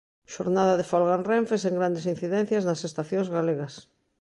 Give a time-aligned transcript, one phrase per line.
[0.35, 3.73] Xornada de folga en Renfe sen grandes incidencias nas estacións galegas.